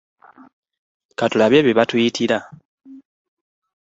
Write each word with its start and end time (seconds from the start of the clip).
Ka 1.17 1.25
tulabe 1.31 1.57
bye 1.65 1.77
batuyitira. 1.79 2.37